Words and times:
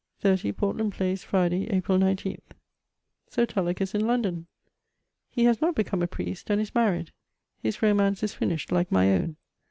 "80, 0.25 0.51
Portland 0.53 0.93
Place, 0.93 1.23
Friday, 1.23 1.69
April 1.69 1.99
12th/* 1.99 2.39
So, 3.29 3.45
Tulloch 3.45 3.81
is 3.81 3.93
in 3.93 4.07
London. 4.07 4.47
He 5.29 5.43
has 5.43 5.61
not 5.61 5.75
become 5.75 6.01
a 6.01 6.07
priest, 6.07 6.49
and 6.49 6.59
is 6.59 6.73
married; 6.73 7.11
his 7.61 7.83
romance 7.83 8.23
is 8.23 8.33
finished 8.33 8.71
like 8.71 8.91
my 8.91 9.11
own. 9.13 9.35